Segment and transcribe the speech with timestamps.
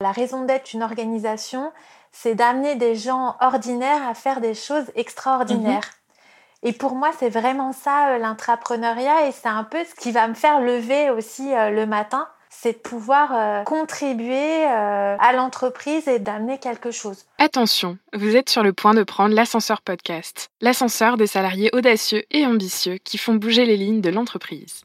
[0.00, 1.72] La raison d'être d'une organisation,
[2.12, 5.90] c'est d'amener des gens ordinaires à faire des choses extraordinaires.
[6.62, 6.70] Mhm.
[6.70, 10.34] Et pour moi, c'est vraiment ça l'intrapreneuriat et c'est un peu ce qui va me
[10.34, 16.58] faire lever aussi le matin c'est de pouvoir euh, contribuer euh, à l'entreprise et d'amener
[16.58, 17.24] quelque chose.
[17.38, 22.44] Attention, vous êtes sur le point de prendre l'ascenseur podcast, l'ascenseur des salariés audacieux et
[22.44, 24.84] ambitieux qui font bouger les lignes de l'entreprise.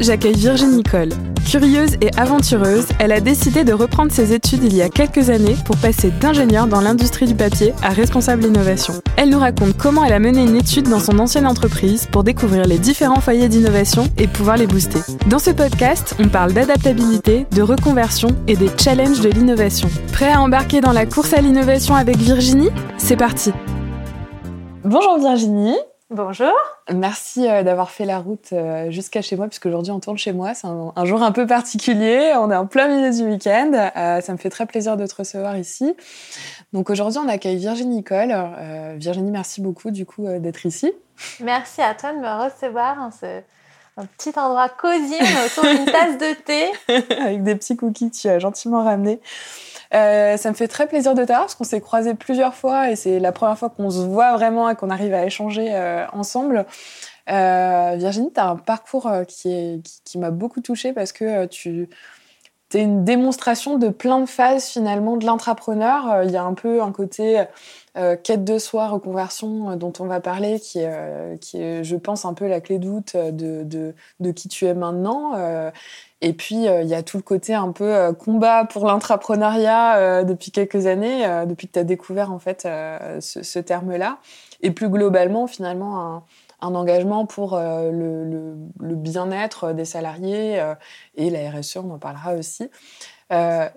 [0.00, 1.10] j'accueille Virginie Nicole.
[1.46, 5.56] Curieuse et aventureuse, elle a décidé de reprendre ses études il y a quelques années
[5.64, 8.94] pour passer d'ingénieur dans l'industrie du papier à responsable innovation.
[9.16, 12.64] Elle nous raconte comment elle a mené une étude dans son ancienne entreprise pour découvrir
[12.64, 15.00] les différents foyers d'innovation et pouvoir les booster.
[15.28, 19.88] Dans ce podcast, on parle d'adaptabilité, de reconversion et des challenges de l'innovation.
[20.12, 22.70] Prêt à embarquer dans la course à l'innovation avec Virginie?
[22.98, 23.52] C'est parti
[24.84, 25.76] Bonjour Virginie
[26.14, 26.52] Bonjour.
[26.92, 30.34] Merci euh, d'avoir fait la route euh, jusqu'à chez moi, puisque aujourd'hui on tourne chez
[30.34, 30.52] moi.
[30.52, 32.34] C'est un, jour un peu particulier.
[32.36, 33.72] On est en plein milieu du week-end.
[33.96, 35.96] Euh, ça me fait très plaisir de te recevoir ici.
[36.74, 38.34] Donc aujourd'hui on accueille Virginie Nicole.
[38.96, 40.92] Virginie, merci beaucoup du coup d'être ici.
[41.40, 43.40] Merci à toi de me recevoir dans ce
[43.96, 46.70] un petit endroit cosy autour d'une tasse de thé.
[47.22, 49.20] Avec des petits cookies que tu as gentiment ramenés.
[49.94, 52.96] Euh, ça me fait très plaisir de t'avoir parce qu'on s'est croisés plusieurs fois et
[52.96, 56.64] c'est la première fois qu'on se voit vraiment et qu'on arrive à échanger euh, ensemble.
[57.30, 59.82] Euh, Virginie, tu as un parcours qui,
[60.16, 61.88] m'a beaucoup touchée parce que tu
[62.72, 66.22] es une démonstration de plein de phases finalement de l'intrapreneur.
[66.24, 67.44] Il y a un peu un côté
[67.94, 72.62] quête de soi, reconversion dont on va parler, qui est, je pense, un peu la
[72.62, 75.34] clé de, de, qui tu es maintenant.
[76.24, 79.96] Et puis, euh, il y a tout le côté un peu euh, combat pour l'intrapreneuriat
[79.96, 84.18] euh, depuis quelques années, depuis que tu as découvert en fait ce, terme-là.
[84.62, 86.22] Et plus globalement, finalement,
[86.60, 90.62] un, engagement pour le, le, bien-être des salariés
[91.16, 92.70] et la RSE, on en parlera aussi.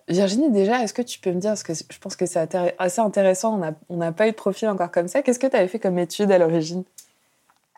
[0.08, 3.02] Virginie, déjà, est-ce que tu peux me dire, parce que je pense que c'est assez
[3.02, 5.80] intéressant, on n'a pas eu de profil encore comme ça, qu'est-ce que tu avais fait
[5.80, 6.84] comme étude à l'origine?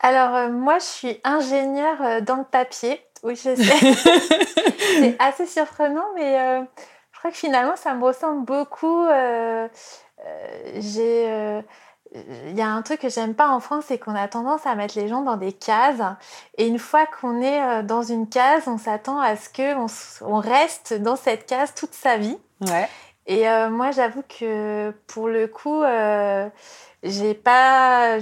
[0.00, 3.00] Alors, moi, je suis ingénieure dans le papier.
[3.22, 3.56] Oui, je sais.
[5.00, 6.62] c'est assez surprenant, mais euh,
[7.12, 9.04] je crois que finalement, ça me ressemble beaucoup.
[9.04, 9.68] Euh,
[10.24, 11.62] euh, j'ai.
[12.46, 14.74] il y a un truc que j'aime pas en France, c'est qu'on a tendance à
[14.74, 16.00] mettre les gens dans des cases.
[16.56, 19.86] Et une fois qu'on est dans une case, on s'attend à ce qu'on
[20.26, 22.38] on reste dans cette case toute sa vie.
[22.62, 22.88] Ouais.
[23.26, 25.82] Et moi, j'avoue que pour le coup,
[27.04, 28.18] j'ai pas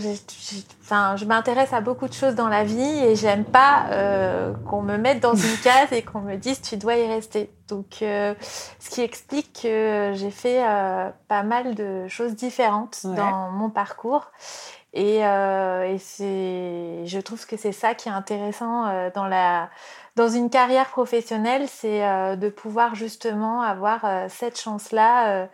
[0.82, 4.82] enfin je m'intéresse à beaucoup de choses dans la vie et j'aime pas euh, qu'on
[4.82, 7.50] me mette dans une case et qu'on me dise tu dois y rester.
[7.68, 8.34] Donc euh,
[8.78, 14.30] ce qui explique que j'ai fait euh, pas mal de choses différentes dans mon parcours.
[14.92, 19.68] Et, et c'est je trouve que c'est ça qui est intéressant dans la
[20.14, 22.00] dans une carrière professionnelle c'est
[22.36, 25.46] de pouvoir justement avoir cette chance là euh,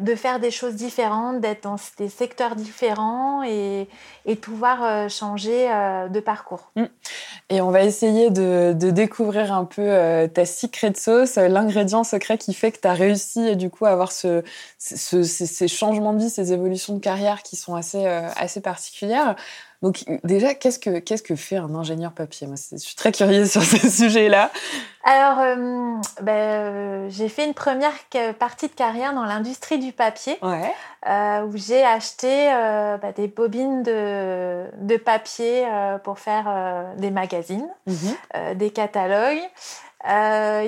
[0.00, 3.88] de faire des choses différentes, d'être dans des secteurs différents et,
[4.24, 6.70] et pouvoir euh, changer euh, de parcours.
[6.76, 6.84] Mm.
[7.50, 9.86] Et on va essayer de, découvrir un peu
[10.34, 14.10] ta secret sauce, l'ingrédient secret qui fait que tu as réussi du coup à avoir
[14.10, 14.42] ce,
[14.78, 19.36] ces changements de vie, ces évolutions de carrière qui sont assez, assez particulières.
[19.82, 22.46] Donc déjà, qu'est-ce que, qu'est-ce que fait un ingénieur papier?
[22.46, 24.50] Moi, je suis très curieuse sur ce sujet-là.
[25.04, 25.54] Alors, euh,
[26.20, 27.92] ben, euh, j'ai fait une première
[28.40, 32.48] partie de carrière dans l'industrie du papier, euh, où j'ai acheté
[33.00, 35.64] ben, des bobines de, de papier
[36.02, 38.56] pour faire des magazines, mhm.
[38.56, 39.42] des catalogues.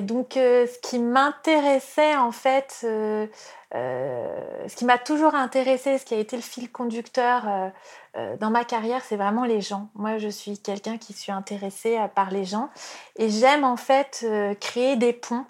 [0.02, 6.37] Donc, ce qui m'intéressait en fait, ce qui m'a toujours intéressé, ce qui a été
[6.37, 7.70] le fil conducteur
[8.19, 9.88] euh, dans ma carrière, c'est vraiment les gens.
[9.94, 12.70] Moi, je suis quelqu'un qui suis intéressé euh, par les gens
[13.17, 15.44] et j'aime en fait euh, créer des ponts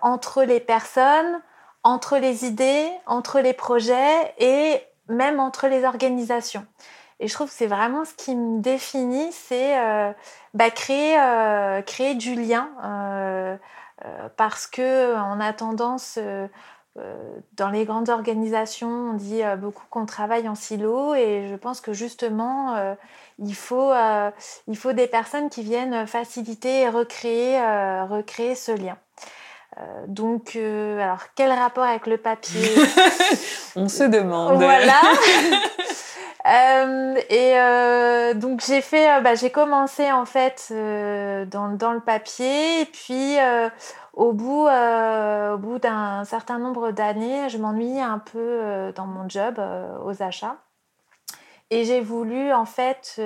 [0.00, 1.42] entre les personnes,
[1.82, 6.64] entre les idées, entre les projets et même entre les organisations.
[7.22, 9.76] Et je trouve que c'est vraiment ce qui me définit, c'est
[10.54, 11.16] bah, créer,
[11.86, 12.68] créer du lien.
[14.36, 16.18] parce que on a tendance
[17.56, 21.92] dans les grandes organisations, on dit beaucoup qu'on travaille en silo et je pense que
[21.92, 22.96] justement,
[23.38, 23.92] il, faut,
[24.66, 27.56] il faut des personnes qui viennent faciliter et recréer,
[28.10, 28.98] recréer ce lien.
[30.08, 32.68] donc, alors, quel rapport avec le papier?
[33.76, 34.56] On se demande.
[34.56, 35.00] Voilà.
[36.46, 42.80] Euh, et euh, donc j'ai fait, euh, bah, j'ai commencé en fait dans, le papier,
[42.80, 43.36] et puis
[44.12, 49.60] au bout, au bout d'un certain nombre d'années, je m'ennuyais un peu dans mon job
[50.04, 50.56] aux achats,
[51.70, 53.20] et j'ai voulu en fait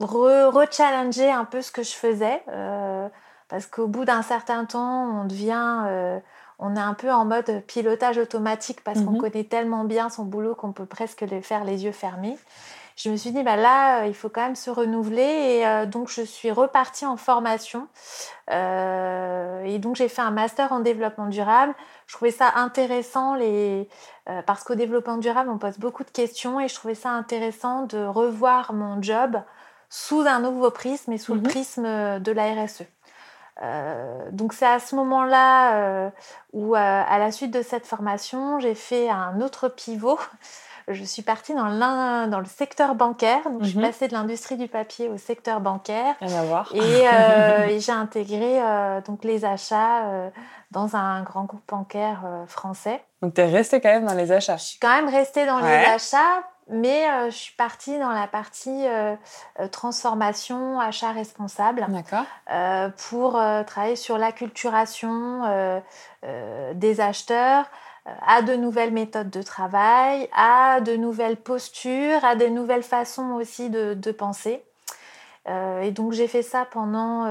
[0.00, 2.42] re-challenger un peu ce que je faisais,
[3.48, 6.20] parce qu'au bout d'un certain temps, on devient
[6.60, 9.20] on est un peu en mode pilotage automatique parce qu'on mhm.
[9.20, 12.36] connaît tellement bien son boulot qu'on peut presque le faire les yeux fermés.
[13.02, 15.22] Je me suis dit, bah là, euh, il faut quand même se renouveler.
[15.22, 17.88] Et euh, donc, je suis repartie en formation.
[18.50, 21.74] Euh, et donc, j'ai fait un master en développement durable.
[22.06, 23.88] Je trouvais ça intéressant les,
[24.44, 26.60] parce qu'au développement durable, on pose beaucoup de questions.
[26.60, 29.40] Et je trouvais ça intéressant de revoir mon job
[29.88, 31.48] sous un nouveau prisme et sous le mhm.
[31.48, 32.84] prisme de la RSE.
[33.62, 36.10] Euh, donc c'est à ce moment-là euh,
[36.52, 40.18] où, euh, à la suite de cette formation, j'ai fait un autre pivot.
[40.88, 43.44] Je suis partie dans, dans le secteur bancaire.
[43.44, 43.84] Donc, je suis mhm.
[43.84, 46.16] passée de l'industrie du papier au secteur bancaire.
[46.20, 46.68] voir.
[46.74, 48.60] Et, j'ai intégré
[49.06, 50.32] donc les achats
[50.72, 53.04] dans un grand groupe bancaire français.
[53.22, 55.60] Donc, tu es restée quand même dans les achats Je suis quand même restée dans
[55.60, 59.14] les achats mais euh, je suis partie dans la partie euh,
[59.58, 61.86] euh, transformation, achat responsable,
[63.10, 63.32] pour
[63.66, 65.82] travailler sur l'acculturation
[66.74, 67.66] des acheteurs
[68.26, 73.70] à de nouvelles méthodes de travail, à de nouvelles postures, à des nouvelles façons aussi
[73.70, 74.62] de, penser.
[75.46, 77.24] et donc j'ai fait ça pendant,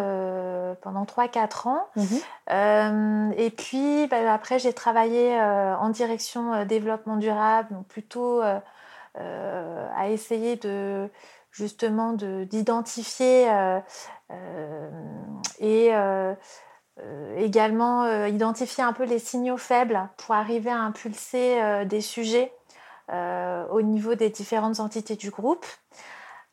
[0.82, 1.88] pendant 3-4 ans.
[1.96, 3.34] Mhm.
[3.38, 8.42] et puis bah, après j'ai travaillé en direction développement durable, donc plutôt
[9.16, 11.10] à essayer de
[11.52, 13.80] justement d'identifier euh,
[14.32, 14.90] euh,
[15.60, 15.92] et
[17.38, 22.54] également identifier un peu les signaux faibles pour arriver à impulser des sujets
[23.10, 25.66] au niveau des différentes entités du groupe.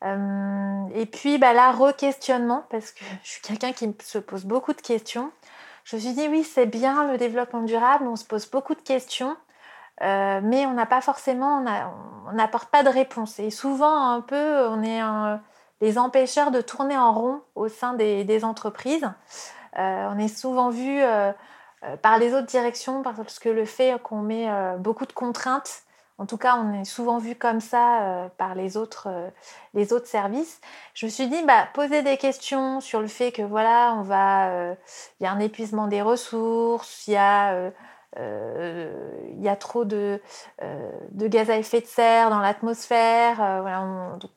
[0.03, 4.81] et puis bah, là, re-questionnement, parce que je suis quelqu'un qui se pose beaucoup de
[4.81, 5.31] questions.
[5.83, 8.81] Je me suis dit, oui, c'est bien le développement durable, on se pose beaucoup de
[8.81, 9.35] questions,
[10.03, 11.63] euh, mais on n'a pas forcément,
[12.27, 13.39] on n'apporte pas de réponse.
[13.39, 15.01] Et souvent, un peu, on est
[15.81, 19.09] les empêcheurs de tourner en rond au sein des, entreprises.
[19.77, 21.31] Euh, on est souvent vu euh,
[22.01, 24.47] par les autres directions parce que le fait qu'on met
[24.79, 25.83] beaucoup de contraintes,
[26.19, 29.07] en tout cas, on est souvent vu comme ça par les autres,
[29.75, 30.61] les autres services.
[30.95, 34.49] Je me suis dit, bah, poser des questions sur le fait que voilà, on va,
[35.19, 37.71] il y a un épuisement des ressources, il y a
[38.17, 40.21] il y a trop de,
[40.61, 43.41] euh, de, gaz à effet de serre dans l'atmosphère.
[43.41, 43.81] Euh, voilà,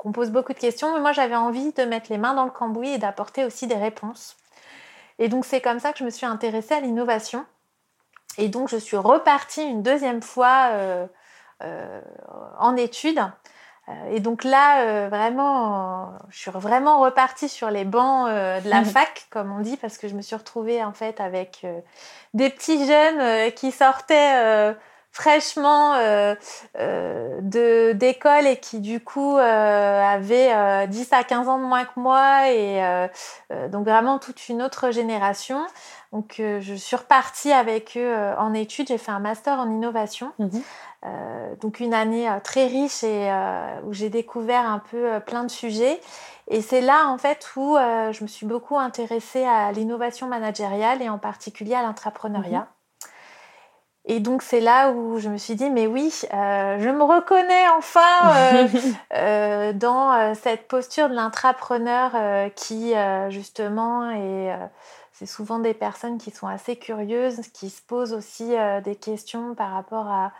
[0.04, 2.50] on, pose beaucoup de questions, mais moi j'avais envie de mettre les mains dans le
[2.50, 4.36] cambouis et d'apporter aussi des réponses.
[5.18, 7.44] Et donc c'est comme ça que je me suis intéressée à l'innovation.
[8.38, 10.70] Et donc je suis repartie une deuxième fois
[12.58, 13.26] en études euh,
[14.10, 18.84] et donc là, euh, vraiment, je suis vraiment repartie sur les bancs euh, de la
[18.84, 21.66] fac, comme on dit, parce que je me suis retrouvée en fait avec
[22.34, 24.74] des petits jeunes qui sortaient
[25.12, 25.94] fraîchement
[26.74, 32.50] de d'école et qui du coup avaient 10 à 15 ans de moins que moi
[32.50, 33.08] et
[33.68, 35.66] donc vraiment toute une autre génération.
[36.12, 40.32] Donc je suis repartie avec eux en études, j'ai fait un master en innovation.
[41.06, 45.44] Euh, donc une année euh, très riche et euh, où j'ai découvert un peu plein
[45.44, 46.00] de sujets.
[46.48, 51.08] Et c'est là en fait où je me suis beaucoup intéressée à l'innovation managériale et
[51.08, 52.60] en particulier à l'entrepreneuriat.
[52.60, 52.79] Mhm.
[54.06, 58.62] Et donc c'est là où je me suis dit, mais oui, je me reconnais enfin
[59.74, 62.12] dans cette posture de l'intrapreneur
[62.56, 62.94] qui
[63.28, 64.56] justement est...
[65.12, 68.54] c'est souvent des personnes qui sont assez curieuses, qui se posent aussi
[68.84, 70.32] des questions par rapport à,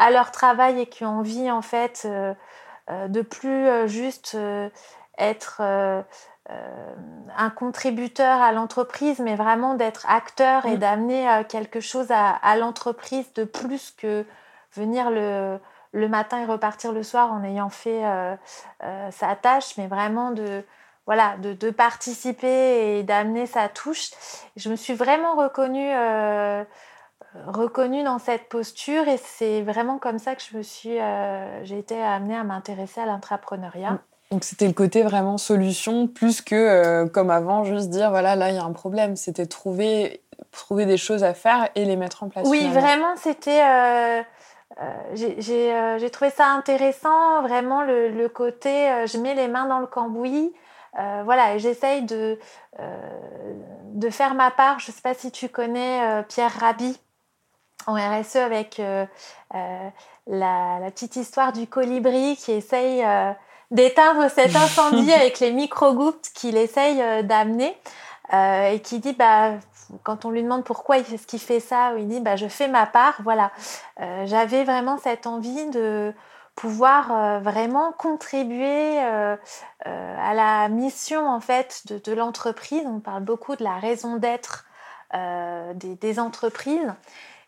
[0.00, 2.32] à leur travail et qui ont envie en fait euh,
[2.90, 4.36] euh, de plus euh, juste
[5.18, 5.60] être
[6.48, 10.78] un contributeur à l'entreprise, mais vraiment d'être acteur et mm.
[10.78, 14.24] d'amener quelque chose à, l'entreprise de plus que
[14.72, 15.58] venir le,
[15.92, 18.02] le, matin et repartir le soir en ayant fait
[19.10, 20.64] sa tâche, mais vraiment de,
[21.06, 24.10] voilà, de, de participer et d'amener sa touche.
[24.56, 25.92] Je me suis vraiment reconnue
[27.46, 31.78] reconnue dans cette posture et c'est vraiment comme ça que je me suis, euh, j'ai
[31.78, 34.00] été amenée à m'intéresser à l'entrepreneuriat.
[34.30, 38.50] Donc c'était le côté vraiment solution plus que euh, comme avant juste dire voilà là
[38.50, 39.16] il y a un problème.
[39.16, 40.22] C'était trouver
[40.52, 42.46] trouver des choses à faire et les mettre en place.
[42.48, 43.62] Oui, vraiment, c'était.
[43.62, 44.22] Euh,
[45.14, 50.52] j'ai trouvé ça intéressant, vraiment le, côté je mets les mains dans le cambouis.
[50.94, 52.38] voilà, j'essaye de,
[52.78, 54.78] de faire ma part.
[54.78, 56.98] Je ne sais pas si tu connais Pierre Rabhi
[57.86, 58.80] en RSE avec
[59.50, 63.04] la, petite histoire du colibri qui essaye
[63.70, 67.76] d'éteindre cet incendie avec les micro-gouttes qu'il essaye euh, d'amener
[68.32, 69.52] euh, et qui dit bah
[70.04, 72.46] quand on lui demande pourquoi il fait ce qu'il fait ça, il dit bah je
[72.46, 73.14] fais ma part.
[73.24, 73.50] Voilà,
[74.00, 76.14] euh, j'avais vraiment cette envie de
[76.54, 82.82] pouvoir vraiment contribuer à la mission en fait de, l'entreprise.
[82.84, 84.66] On parle beaucoup de la raison d'être
[85.12, 86.92] des, des, entreprises.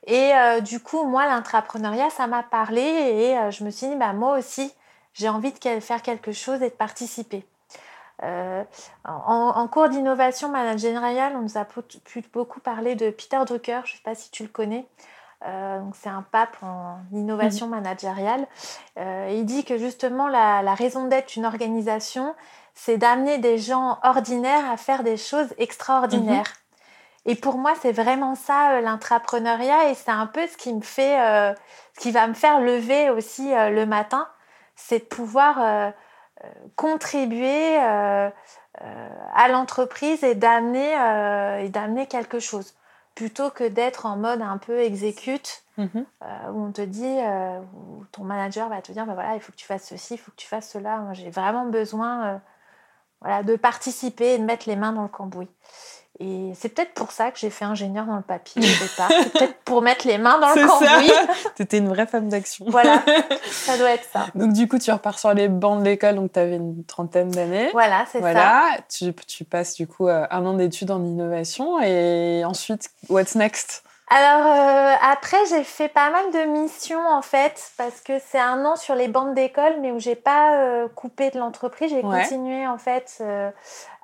[0.06, 4.38] Et du coup, moi, l'intrapreneuriat, ça m'a parlé et je me suis dit, bah, moi
[4.38, 4.72] aussi,
[5.14, 7.46] j'ai envie de faire quelque chose et de participer.
[8.22, 8.62] Euh,
[9.04, 13.96] en, cours d'innovation managériale, on nous a pu beaucoup parler de Peter Drucker, je ne
[13.96, 14.86] sais pas si tu le connais.
[15.44, 17.72] Euh, c'est un pape en innovation mhm.
[17.72, 18.46] managériale.
[18.96, 22.34] Euh, il dit que justement la, raison d'être d'une organisation,
[22.74, 26.44] c'est d'amener des gens ordinaires à faire des choses extraordinaires.
[26.46, 27.32] Mhm.
[27.32, 31.16] Et pour moi, c'est vraiment ça l'intrapreneuriat et c'est un peu ce qui me fait,
[31.94, 34.26] ce qui va me faire lever aussi le matin
[34.86, 35.90] c'est de pouvoir euh,
[36.44, 38.30] euh, contribuer euh,
[39.34, 40.92] à l'entreprise et d'amener
[41.64, 42.74] et d'amener quelque chose
[43.14, 46.06] plutôt que d'être en mode un peu exécute mhm.
[46.52, 47.18] où on te dit
[47.74, 50.16] où ton manager va te dire bah voilà il faut que tu fasses ceci il
[50.16, 52.40] faut que tu fasses cela moi j'ai vraiment besoin
[53.20, 55.50] voilà de participer et de mettre les mains dans le cambouis
[56.22, 59.08] et c'est peut-être pour ça que j'ai fait ingénieur dans le papier au départ.
[59.10, 61.10] C'est peut-être pour mettre les mains dans le cambouis.
[61.56, 62.64] tu étais une vraie femme d'action.
[62.68, 63.02] Voilà,
[63.50, 64.26] ça doit être ça.
[64.36, 67.30] Donc du coup, tu repars sur les bancs de l'école, donc tu avais une trentaine
[67.30, 67.70] d'années.
[67.72, 68.40] Voilà, c'est voilà.
[68.40, 68.82] ça.
[68.88, 73.82] Tu, tu passes du coup euh, un an d'études en innovation et ensuite, what's next?
[74.08, 78.62] Alors euh, après j'ai fait pas mal de missions en fait parce que c'est un
[78.66, 82.66] an sur les bancs d'école mais où j'ai pas euh, coupé de l'entreprise j'ai continué
[82.66, 83.22] en fait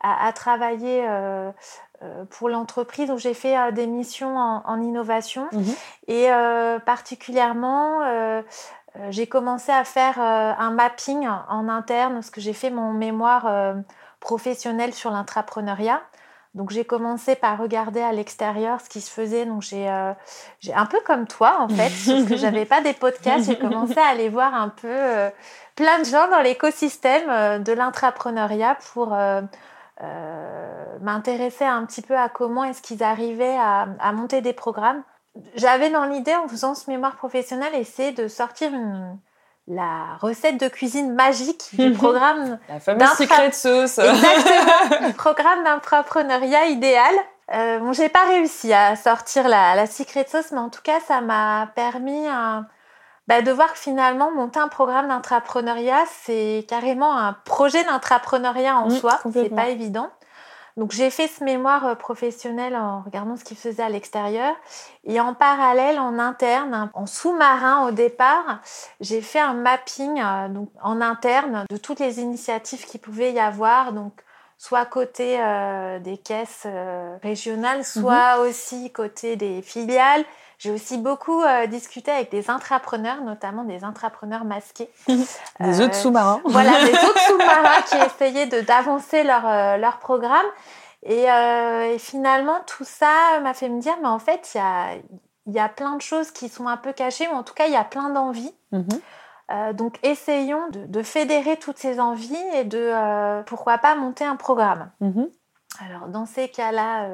[0.00, 1.06] à, à, travailler
[2.30, 5.48] pour l'entreprise où j'ai fait euh, des missions en, innovation.
[5.52, 5.74] Mhm.
[6.06, 8.00] Et euh, particulièrement,
[9.10, 13.74] j'ai commencé à faire un mapping en interne parce que j'ai fait mon mémoire
[14.20, 16.00] professionnel sur l'intrapreneuriat.
[16.54, 19.44] Donc j'ai commencé par regarder à l'extérieur ce qui se faisait.
[19.44, 23.46] Donc j'ai un peu comme toi en fait, parce que j'avais pas des podcasts.
[23.46, 25.30] J'ai commencé à aller voir un peu
[25.76, 29.14] plein de gens dans l'écosystème de l'intrapreneuriat pour
[30.02, 35.02] euh, m'intéressais un petit peu à comment est-ce qu'ils arrivaient à, monter des programmes.
[35.54, 38.70] J'avais dans l'idée, en faisant ce mémoire professionnel, essayer de sortir
[39.66, 42.58] la recette de cuisine magique du programme.
[42.68, 43.98] la fameuse secret sauce.
[43.98, 45.12] Exactement.
[45.16, 47.14] programme d'entrepreneuriat idéal.
[47.52, 51.00] Euh, bon, j'ai pas réussi à sortir la, la secret sauce, mais en tout cas,
[51.06, 52.66] ça m'a permis un,
[53.28, 58.88] bah, de voir que finalement, monter un programme d'intrapreneuriat, c'est carrément un projet d'intrapreneuriat en
[58.88, 59.18] mmh, soi.
[59.32, 60.10] C'est pas évident.
[60.78, 64.54] Donc j'ai fait ce mémoire euh, professionnel en regardant ce qu'il faisait à l'extérieur
[65.04, 68.60] et en parallèle en interne, en sous-marin au départ,
[69.00, 73.40] j'ai fait un mapping euh, donc, en interne de toutes les initiatives qu'il pouvait y
[73.40, 74.12] avoir donc
[74.56, 76.66] soit côté euh, des caisses
[77.22, 78.40] régionales, soit mmh.
[78.40, 80.24] aussi côté des filiales
[80.58, 84.90] j'ai aussi beaucoup euh, discuté avec des intrapreneurs, notamment des intrapreneurs masqués.
[85.60, 86.40] des autres sous-marins.
[86.44, 90.46] Voilà, des autres sous-marins qui essayaient d'avancer leur, euh, leur programme.
[91.04, 94.60] Et, euh, et, finalement, tout ça m'a fait me dire, mais en fait, il y
[94.60, 94.96] a,
[95.46, 97.72] y a plein de choses qui sont un peu cachées, ou en tout cas, il
[97.72, 98.52] y a plein d'envies.
[98.72, 99.74] Mhm.
[99.74, 104.90] donc, essayons de, de, fédérer toutes ces envies et de, pourquoi pas, monter un programme.
[105.00, 105.30] Mhm.
[105.86, 107.08] Alors, dans ces cas-là,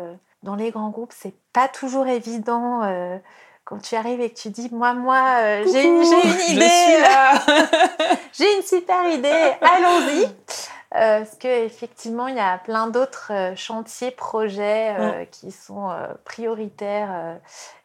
[0.45, 3.17] dans les grands groupes, c'est pas toujours évident euh,
[3.65, 6.03] quand tu arrives et que tu dis moi moi euh, j'ai une,
[6.51, 7.03] idée
[8.33, 10.29] j'ai une super idée allons-y
[10.95, 15.91] euh, parce qu'effectivement, il y a plein d'autres euh, chantiers, projets euh, qui sont
[16.25, 17.39] prioritaires.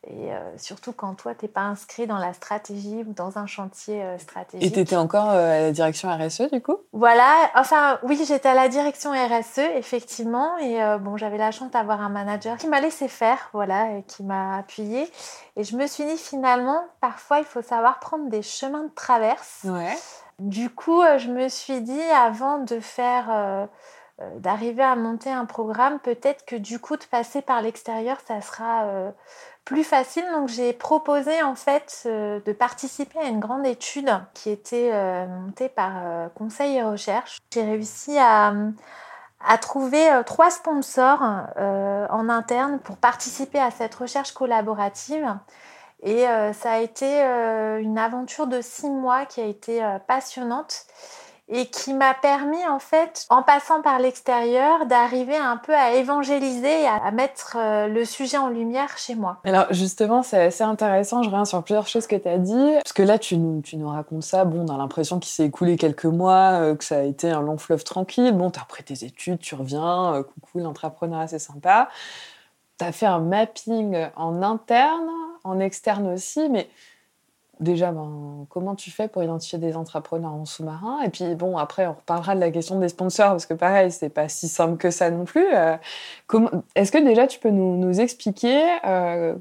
[0.07, 4.03] et surtout quand toi, tu n'es pas inscrit dans la stratégie ou dans un chantier
[4.19, 4.65] stratégique.
[4.65, 6.77] Et tu étais encore à la direction RSE, du coup?
[6.93, 7.49] Voilà.
[7.55, 10.57] Enfin, oui, j'étais à la direction RSE, effectivement.
[10.57, 14.23] Et bon, j'avais la chance d'avoir un manager qui m'a laissé faire, voilà, et qui
[14.23, 15.09] m'a appuyé.
[15.55, 19.61] Et je me suis dit, finalement, parfois, il faut savoir prendre des chemins de traverse.
[19.65, 19.97] Ouais.
[20.39, 23.65] Du coup, euh, je me suis dit, avant de faire, euh,
[24.21, 28.41] euh, d'arriver à monter un programme, peut-être que du coup, de passer par l'extérieur, ça
[28.41, 28.85] sera
[29.65, 30.25] plus facile.
[30.31, 34.91] Donc, j'ai proposé en fait de participer à une grande étude qui était
[35.27, 37.37] montée par Conseil et Recherche.
[37.53, 38.53] J'ai réussi à,
[39.45, 45.37] à trouver trois sponsors en interne pour participer à cette recherche collaborative.
[46.01, 47.21] Et ça a été
[47.81, 50.85] une aventure de six mois qui a été passionnante
[51.49, 56.83] et qui m'a permis en fait, en passant par l'extérieur, d'arriver un peu à évangéliser
[56.83, 59.37] et à mettre euh, le sujet en lumière chez moi.
[59.43, 62.93] Alors justement, c'est assez intéressant, je reviens sur plusieurs choses que tu as dit, parce
[62.93, 66.51] que là tu nous, racontes ça, bon, on a l'impression qu'il s'est écoulé quelques mois,
[66.61, 69.39] euh, que ça a été un long fleuve tranquille, bon, tu as repris tes études,
[69.39, 71.89] tu reviens, euh, coucou, l'entrepreneur, c'est sympa.
[72.77, 75.09] Tu as fait un mapping en interne,
[75.49, 76.69] en externe aussi, mais
[77.59, 81.01] déjà, ben, comment tu fais pour identifier des entrepreneurs en sous-marin?
[81.01, 84.09] Et puis, bon, après, on reparlera de la question des sponsors, parce que pareil, c'est
[84.09, 85.45] pas si simple que ça non plus.
[85.53, 85.77] Euh,
[86.75, 89.35] est-ce que déjà, tu peux nous, expliquer euh,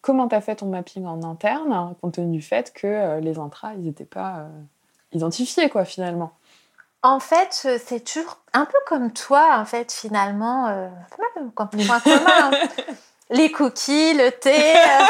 [0.00, 3.38] comment tu as fait ton mapping en interne, compte tenu du fait que euh, les
[3.38, 4.46] intras, ils n'étaient pas
[5.12, 6.32] identifiés, quoi, finalement?
[7.04, 10.88] En fait, c'est toujours un peu comme toi, en fait, finalement,
[11.54, 12.50] comme point commun.
[13.32, 14.54] Les cookies, le thé.
[14.54, 15.04] Euh,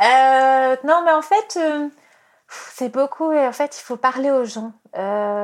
[0.04, 1.88] euh, non, mais en fait, euh,
[2.74, 3.32] c'est beaucoup.
[3.32, 4.72] En fait, il faut parler aux gens.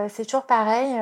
[0.08, 1.00] c'est toujours pareil.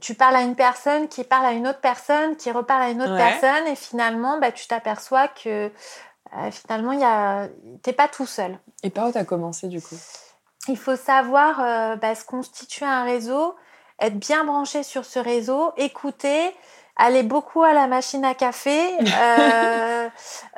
[0.00, 3.02] tu parles à une personne qui parle à une autre personne, qui reparle à une
[3.02, 5.70] autre personne, et finalement, bah, tu t'aperçois que
[6.50, 8.58] finalement, tu n'es pas tout seul.
[8.82, 9.96] Et par où tu as commencé du coup?
[10.68, 13.56] Il faut savoir bah, se constituer un réseau,
[13.98, 16.52] être bien branché sur ce réseau, écouter
[16.96, 20.08] aller beaucoup à la machine à café, euh,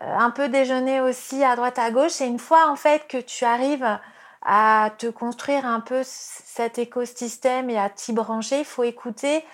[0.00, 2.21] un peu déjeuner aussi à droite à gauche.
[2.21, 3.99] Et une fois en fait que tu arrives
[4.43, 9.45] à te construire un peu cet écosystème et à t'y brancher, il faut écouter,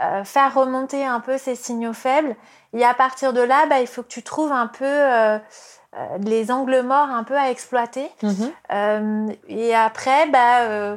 [0.00, 2.34] euh, faire remonter un peu ces signaux faibles.
[2.72, 5.38] Et à partir de là, bah, il faut que tu trouves un peu euh,
[6.20, 8.10] les angles morts un peu à exploiter.
[8.22, 9.36] Mm-hmm.
[9.48, 10.96] et après, bah,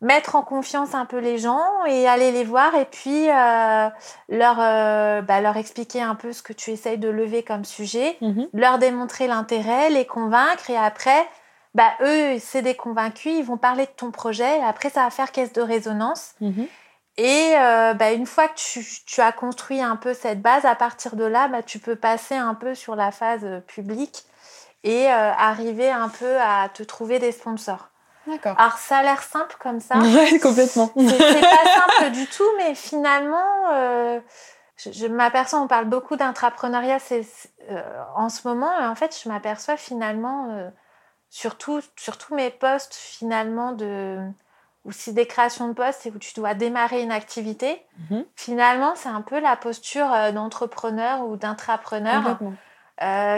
[0.00, 3.88] mettre en confiance un peu les gens et aller les voir et puis euh,
[4.28, 8.16] leur, euh, bah, leur expliquer un peu ce que tu essayes de lever comme sujet,
[8.20, 8.48] mhm.
[8.52, 11.28] leur démontrer l'intérêt, les convaincre et après,
[11.74, 15.10] bah, eux, c'est des convaincus, ils vont parler de ton projet et après, ça va
[15.10, 16.34] faire caisse de résonance.
[16.40, 16.66] Mhm.
[17.16, 20.76] Et euh, bah, une fois que tu, tu, as construit un peu cette base, à
[20.76, 24.22] partir de là, bah, tu peux passer un peu sur la phase publique
[24.84, 27.88] et arriver un peu à te trouver des sponsors.
[28.58, 29.96] Alors ça a l'air simple comme ça.
[29.98, 30.90] Oui, complètement.
[30.96, 34.20] C'est pas simple du tout, mais finalement, euh,
[34.76, 37.82] je, m'aperçois, on parle beaucoup d'intrapreneuriat euh,
[38.16, 40.68] en ce moment, et en fait, je m'aperçois finalement, euh,
[41.30, 44.18] surtout, surtout mes postes finalement de
[44.84, 48.24] ou si des créations de postes et où tu dois démarrer une activité, mhm.
[48.36, 52.38] finalement, c'est un peu la posture d'entrepreneur ou d'intrapreneur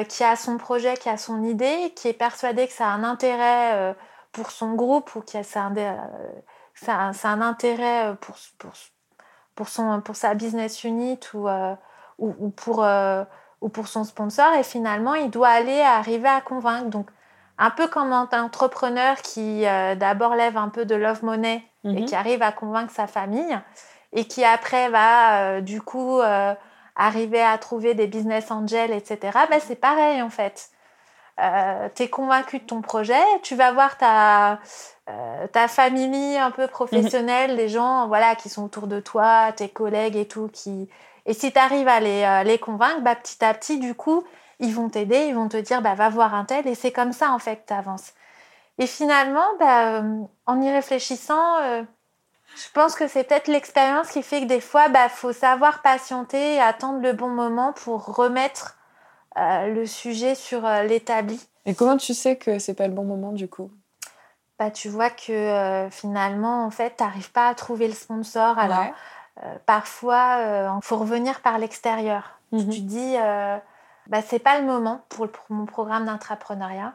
[0.08, 3.02] qui a son projet, qui a son idée, qui est persuadé que ça a un
[3.02, 3.96] intérêt
[4.32, 5.96] pour son groupe ou qui a un, euh,
[6.86, 8.72] un, un, intérêt euh, pour, pour,
[9.54, 11.74] pour, son, pour sa business unit ou, euh,
[12.18, 12.86] ou, pour,
[13.60, 16.90] ou pour son sponsor et finalement il doit aller arriver à convaincre.
[16.90, 17.08] Donc
[17.58, 22.04] un peu comme un entrepreneur qui d'abord lève un peu de love money et mhm.
[22.04, 23.58] qui arrive à convaincre sa famille
[24.12, 26.20] et qui après va du coup
[26.94, 29.38] arriver à trouver des business angels, etc.
[29.50, 30.70] Ben, c'est pareil en fait.
[31.40, 34.58] Euh, tu es convaincu de ton projet, tu vas voir ta,
[35.08, 39.68] euh, ta famille un peu professionnelle, les gens voilà, qui sont autour de toi, tes
[39.70, 40.50] collègues et tout.
[40.52, 40.88] Qui...
[41.24, 44.22] Et si tu arrives à les, euh, les convaincre, bah, petit à petit, du coup,
[44.58, 46.66] ils vont t'aider, ils vont te dire bah, va voir un tel.
[46.66, 48.12] Et c'est comme ça, en fait, que tu avances.
[48.78, 50.02] Et finalement, bah,
[50.46, 51.58] en y réfléchissant,
[52.56, 55.82] je pense que c'est peut-être l'expérience qui fait que des fois, il bah, faut savoir
[55.82, 58.76] patienter et attendre le bon moment pour remettre
[59.36, 61.40] le sujet sur euh, l'établi.
[61.66, 63.70] Et comment tu sais que c'est pas le bon moment du coup?
[64.58, 68.58] Bah, Tu vois que euh, finalement, en fait, tu n'arrives pas à trouver le sponsor.
[68.58, 68.86] Alors,
[69.66, 72.38] parfois, il faut revenir par l'extérieur.
[72.50, 72.70] Tu mhm.
[72.70, 73.16] dis,
[74.06, 76.94] bah, c'est pas le moment pour, mon programme d'entrepreneuriat.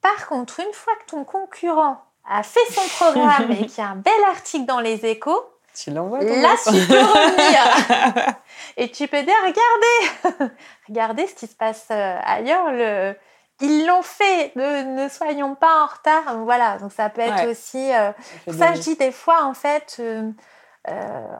[0.00, 3.88] Par contre, une fois que ton concurrent a fait son programme et qu'il y a
[3.88, 5.40] un bel article dans les échos,
[5.74, 8.34] tu l'envoies Là, tu peux revenir.
[8.76, 10.52] et tu peux dire, regardez,
[10.88, 12.70] regardez ce qui se passe euh, ailleurs.
[12.72, 13.16] Le...
[13.60, 16.38] Ils l'ont fait, ne, ne, soyons pas en retard.
[16.44, 17.92] Voilà, donc ça peut être aussi...
[17.94, 18.10] Euh,
[18.50, 20.32] ça, je dis des fois, en fait, euh,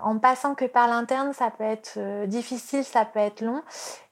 [0.03, 3.61] en passant que par l'interne, ça peut être difficile, ça peut être long.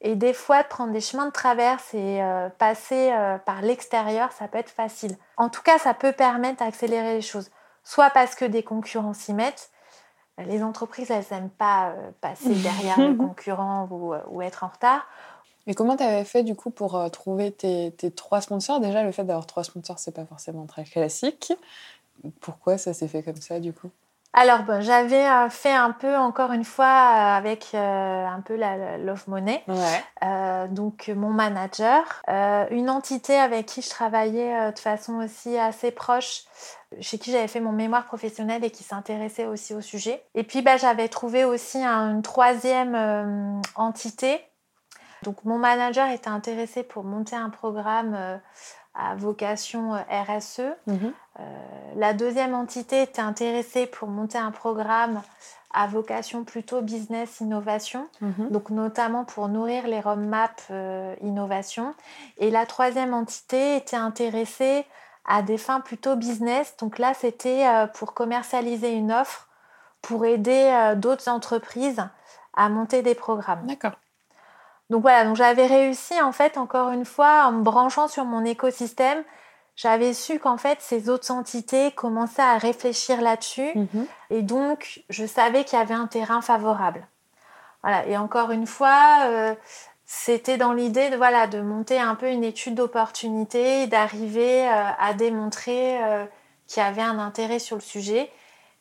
[0.00, 2.20] Et des fois, prendre des chemins de traverse et
[2.58, 3.14] passer
[3.46, 5.16] par l'extérieur, ça peut être facile.
[5.36, 7.50] En tout cas, ça peut permettre d'accélérer les choses.
[7.84, 9.70] Soit parce que des concurrents s'y mettent,
[10.46, 14.68] les entreprises, elles n'aiment pas euh, passer derrière le concurrent ou, euh, ou, être en
[14.68, 15.06] retard.
[15.66, 18.80] Mais comment tu avais fait du coup pour euh, trouver tes, tes, trois sponsors?
[18.80, 21.52] Déjà, le fait d'avoir trois sponsors, c'est pas forcément très classique.
[22.40, 23.90] Pourquoi ça s'est fait comme ça du coup?
[24.32, 28.96] Alors, j'avais euh, fait un peu, encore une fois, euh, avec euh, un peu la,
[28.96, 29.64] Love Money.
[30.70, 32.22] donc, mon manager,
[32.70, 36.44] une entité avec qui je travaillais de façon aussi assez proche,
[37.00, 40.22] chez qui j'avais fait mon mémoire professionnel et qui s'intéressait aussi au sujet.
[40.34, 44.40] Et puis, bah, j'avais trouvé aussi une troisième entité.
[45.22, 48.40] Donc, mon manager était intéressé pour monter un programme
[48.94, 50.62] à vocation RSE.
[50.86, 51.12] Mhm.
[51.96, 55.22] la deuxième entité était intéressée pour monter un programme
[55.72, 58.50] à vocation plutôt business innovation, mhm.
[58.50, 61.94] donc notamment pour nourrir les roadmaps euh, innovation.
[62.38, 64.84] Et la troisième entité était intéressée
[65.24, 69.48] à des fins plutôt business, donc là c'était euh, pour commercialiser une offre,
[70.02, 72.02] pour aider euh, d'autres entreprises
[72.54, 73.66] à monter des programmes.
[73.66, 73.92] D'accord.
[74.90, 78.44] Donc voilà, donc j'avais réussi en fait encore une fois en me branchant sur mon
[78.44, 79.22] écosystème,
[79.76, 84.06] j'avais su qu'en fait ces autres entités commençaient à réfléchir là-dessus mhm.
[84.30, 87.06] et donc je savais qu'il y avait un terrain favorable.
[87.82, 89.54] Voilà, et encore une fois, euh,
[90.04, 95.14] c'était dans l'idée de voilà de monter un peu une étude d'opportunité, d'arriver euh, à
[95.14, 96.26] démontrer euh,
[96.66, 98.30] qu'il y avait un intérêt sur le sujet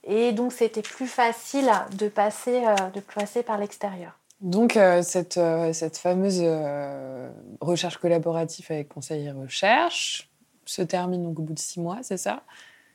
[0.04, 4.19] et donc c'était plus facile de passer de passer par l'extérieur.
[4.42, 10.30] Donc, euh, cette, euh, cette, fameuse euh, recherche collaborative avec Conseil et Recherche
[10.66, 12.42] se termine donc au bout de six mois, c'est ça?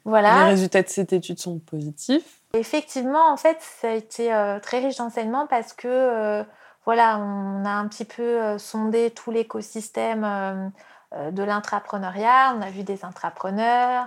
[0.06, 0.44] Voilà.
[0.44, 2.40] Les résultats de cette étude sont positifs.
[2.54, 6.44] Effectivement, en fait, ça a été très riche d'enseignements parce que,
[6.84, 10.70] voilà, on a un petit peu sondé tout l'écosystème
[11.12, 12.54] de l'intrapreneuriat.
[12.56, 14.06] On a vu des intrapreneurs,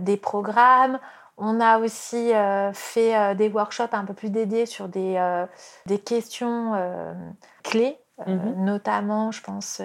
[0.00, 0.98] des programmes.
[1.40, 5.46] On a aussi euh, fait euh, des workshops un peu plus dédiés sur des, euh,
[5.86, 6.72] des questions
[7.62, 8.64] clés, mhm.
[8.64, 9.80] notamment, je pense,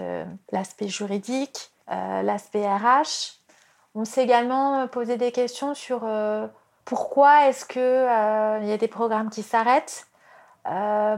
[0.52, 3.40] l'aspect juridique, l'aspect RH.
[3.94, 6.08] On s'est également posé des questions sur
[6.86, 10.08] pourquoi est-ce qu'il y a des programmes qui s'arrêtent,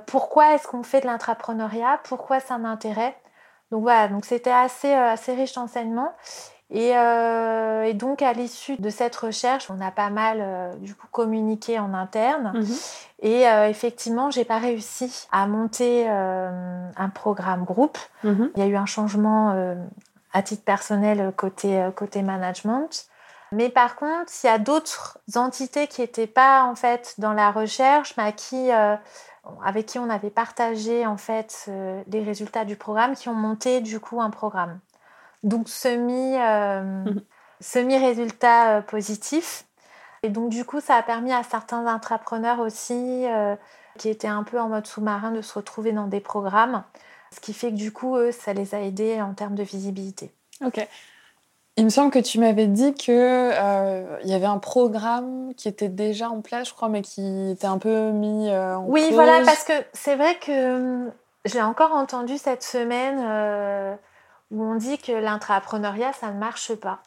[0.07, 3.15] pourquoi est-ce qu'on fait de l'intrapreneuriat, pourquoi c'est un intérêt.
[3.71, 6.13] Donc voilà, donc c'était assez, assez riche d'enseignements.
[6.73, 11.07] Euh, et, donc, à l'issue de cette recherche, on a pas mal euh, du coup
[11.11, 12.53] communiqué en interne.
[12.55, 12.75] Mhm.
[13.21, 17.97] Et euh, effectivement, j'ai pas réussi à monter un programme groupe.
[18.23, 18.51] Mhm.
[18.55, 19.75] Il y a eu un changement
[20.33, 23.05] à titre personnel côté, côté management.
[23.51, 27.51] Mais par contre, il y a d'autres entités qui n'étaient pas en fait dans la
[27.51, 28.69] recherche, mais qui,
[29.63, 31.69] avec qui on avait partagé en fait
[32.07, 34.79] les résultats du programme, qui ont monté du coup un programme.
[35.45, 37.21] Donc semi, euh, mhm.
[37.61, 39.65] semi résultat euh, positif.
[40.23, 43.55] Et donc du coup, ça a permis à certains entrepreneurs aussi euh,
[43.99, 46.83] qui étaient un peu en mode sous-marin de se retrouver dans des programmes.
[47.31, 50.31] Ce qui fait que du coup, eux, ça les a aidés en termes de visibilité.
[50.65, 50.85] Ok.
[51.77, 55.89] Il me semble que tu m'avais dit qu'il il y avait un programme qui était
[55.89, 59.65] déjà en place, je crois, mais qui était un peu mis en Oui, voilà, parce
[59.65, 61.11] que c'est vrai que
[61.43, 63.97] je l'ai encore entendu cette semaine
[64.51, 67.01] où on dit que l'intrapreneuriat, ça ne marche pas.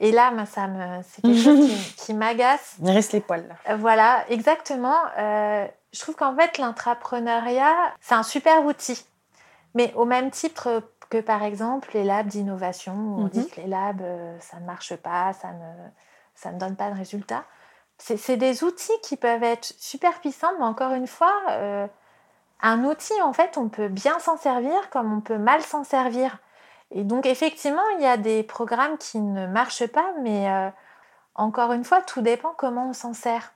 [0.00, 2.76] Et là, ça me, c'est quelque chose qui, m'agace.
[2.82, 3.54] Il reste les poils.
[3.68, 4.96] Euh, voilà, exactement.
[5.18, 9.04] Euh, je trouve qu'en fait, l'intrapreneuriat, c'est un super outil.
[9.74, 13.48] Mais au même titre que, par exemple, les labs d'innovation, où on dit mhm.
[13.48, 15.88] que les labs, euh, ça ne marche pas, ça ne,
[16.34, 17.44] ça ne donne pas de résultats.
[17.98, 21.32] C'est, des outils qui peuvent être super puissants, mais encore une fois,
[22.60, 26.38] un outil, en fait, on peut bien s'en servir comme on peut mal s'en servir.
[26.94, 30.70] Et donc effectivement, il y a des programmes qui ne marchent pas, mais euh,
[31.34, 33.52] encore une fois, tout dépend comment on s'en sert.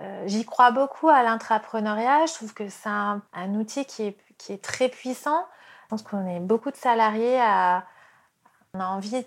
[0.00, 3.22] Euh, j'y crois beaucoup à l'intrapreneuriat, je trouve que c'est un,
[3.54, 5.46] outil qui est, qui est, très puissant.
[5.84, 7.84] Je pense qu'on est beaucoup de salariés à...
[8.74, 9.24] On a envie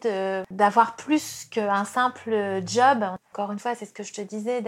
[0.52, 3.04] d'avoir plus qu'un simple job.
[3.34, 4.62] Encore une fois, c'est ce que je te disais,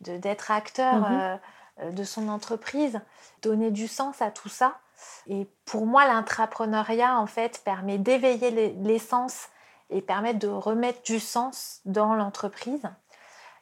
[0.00, 1.38] d'être acteur mm-hmm.
[1.82, 3.00] euh, de son entreprise,
[3.42, 4.80] donner du sens à tout ça.
[5.26, 9.48] Et pour moi, l'intrapreneuriat, en fait, permet d'éveiller l'essence
[9.90, 12.82] et permet de remettre du sens dans l'entreprise.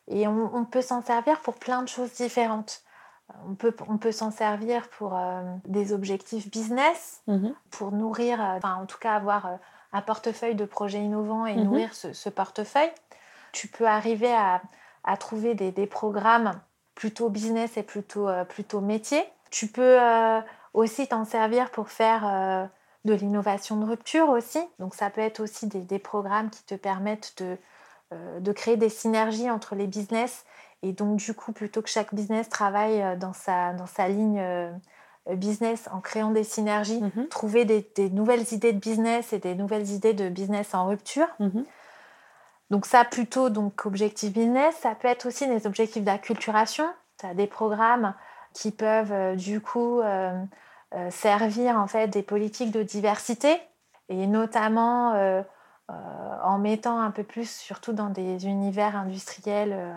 [0.09, 2.83] Et on, peut s'en servir pour plein de choses différentes.
[3.49, 7.55] On peut, on peut s'en servir pour euh, des objectifs business, mhm.
[7.71, 9.57] pour nourrir, euh, enfin en tout cas avoir euh,
[9.93, 11.65] un portefeuille de projets innovants et mhm.
[11.65, 12.91] nourrir ce, portefeuille.
[13.53, 14.61] Tu peux arriver à,
[15.05, 16.53] à trouver des, des, programmes
[16.95, 19.23] plutôt business et plutôt, plutôt métier.
[19.51, 19.99] Tu peux
[20.75, 22.67] aussi t'en servir pour faire euh,
[23.05, 24.61] de l'innovation de rupture aussi.
[24.79, 27.57] Donc ça peut être aussi des, programmes qui te permettent de,
[28.13, 30.45] euh, de, créer des synergies entre les business.
[30.83, 34.43] Et donc du coup, plutôt que chaque business travaille euh, dans sa, dans sa ligne
[35.31, 37.29] business en créant des synergies, mhm.
[37.29, 41.29] trouver des, nouvelles idées de business et des nouvelles idées de business en rupture.
[41.39, 41.65] Mhm.
[42.71, 46.87] Donc ça plutôt donc objectif business, ça peut être aussi des objectifs d'acculturation.
[47.21, 48.15] Tu as des programmes
[48.53, 50.01] qui peuvent du coup
[51.11, 53.61] servir en fait des politiques de diversité
[54.09, 55.43] et notamment
[55.93, 55.95] euh,
[56.45, 59.93] en mettant un peu plus, surtout dans des univers industriels, euh,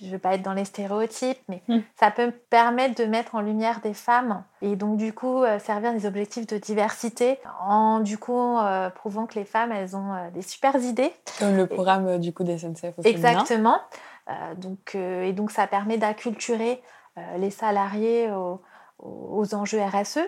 [0.00, 1.78] je ne veux pas être dans les stéréotypes, mais hmm.
[1.98, 5.92] ça peut permettre de mettre en lumière des femmes et donc du coup euh, servir
[5.92, 8.58] des objectifs de diversité en du coup
[8.96, 11.12] prouvant que les femmes, elles ont des super idées.
[11.38, 13.78] Comme le programme du coup des SNCF Exactement.
[14.56, 16.82] donc, et donc ça permet d'acculturer
[17.36, 18.60] les salariés aux,
[18.98, 20.20] aux enjeux RSE.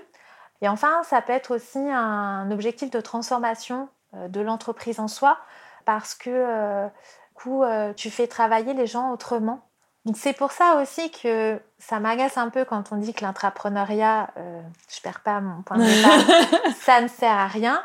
[0.62, 5.38] Et enfin, ça peut être aussi un objectif de transformation euh, de l'entreprise en soi
[5.84, 6.88] parce que euh,
[7.34, 9.66] coup, euh, tu fais travailler les gens autrement.
[10.04, 14.30] Donc c'est pour ça aussi que ça m'agace un peu quand on dit que l'intrapreneuriat,
[14.36, 17.82] euh, je perds pas mon point de départ, ça ne sert à rien,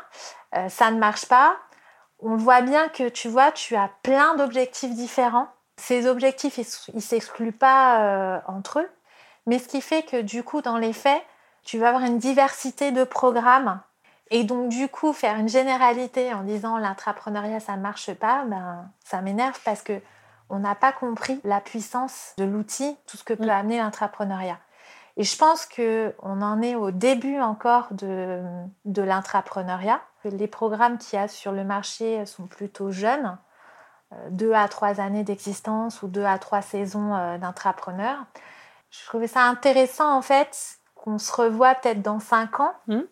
[0.68, 1.56] ça ne marche pas.
[2.20, 5.48] On voit bien que tu vois, tu as plein d'objectifs différents.
[5.76, 8.88] Ces objectifs, ils ne s'excluent pas entre eux,
[9.46, 11.22] mais ce qui fait que du coup, dans les faits,
[11.64, 13.80] tu vas avoir une diversité de programmes
[14.30, 18.90] et donc, du coup, faire une généralité en disant l'intrapreneuriat, ça ne marche pas, ben,
[19.04, 20.00] ça m'énerve parce que
[20.48, 23.50] on n'a pas compris la puissance de l'outil, tout ce que peut mm.
[23.50, 24.58] amener l'intrapreneuriat.
[25.16, 28.42] Et je pense qu'on en est au début encore de,
[28.84, 30.00] de l'intrapreneuriat.
[30.24, 33.38] Les programmes qu'il y a sur le marché sont plutôt jeunes,
[34.12, 38.18] euh, deux à trois années d'existence ou deux à trois saisons euh, d'intrapreneurs.
[39.02, 43.02] Je trouvais ça intéressant en fait qu'on se revoie peut-être dans cinq ans mm